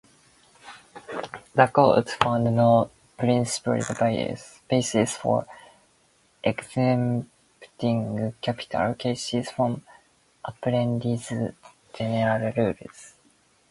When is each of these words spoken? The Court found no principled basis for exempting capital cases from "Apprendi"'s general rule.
The 1.53 1.67
Court 1.67 2.09
found 2.09 2.45
no 2.55 2.89
principled 3.19 3.85
basis 4.67 5.15
for 5.15 5.45
exempting 6.43 8.33
capital 8.41 8.95
cases 8.95 9.51
from 9.51 9.85
"Apprendi"'s 10.43 11.53
general 11.93 12.51
rule. 12.57 12.73